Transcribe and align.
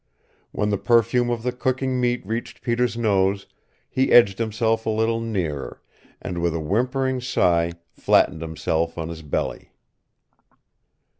When 0.51 0.69
the 0.69 0.79
perfume 0.79 1.29
of 1.29 1.43
the 1.43 1.51
cooking 1.51 2.01
meat 2.01 2.25
reached 2.25 2.63
Peter's 2.63 2.97
nose 2.97 3.45
he 3.87 4.11
edged 4.11 4.39
himself 4.39 4.87
a 4.87 4.89
little 4.89 5.19
nearer, 5.19 5.79
and 6.19 6.39
with 6.41 6.55
a 6.55 6.59
whimpering 6.59 7.21
sigh 7.21 7.73
flattened 7.93 8.41
himself 8.41 8.97
on 8.97 9.09
his 9.09 9.21
belly. 9.21 9.73